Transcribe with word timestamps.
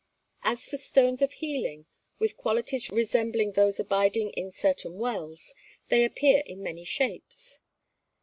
As 0.41 0.65
for 0.67 0.77
Stones 0.77 1.21
of 1.21 1.31
Healing, 1.31 1.85
with 2.17 2.35
qualities 2.35 2.89
resembling 2.89 3.51
those 3.51 3.79
abiding 3.79 4.31
in 4.31 4.49
certain 4.49 4.97
wells, 4.97 5.53
they 5.89 6.03
appear 6.03 6.39
in 6.47 6.63
many 6.63 6.83
shapes. 6.85 7.59